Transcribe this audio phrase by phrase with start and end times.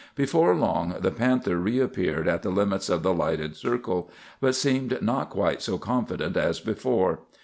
[0.15, 5.29] "Before long the panther reappeared at the limits of the lighted circle, but seemed not
[5.29, 7.19] quite so confident as before.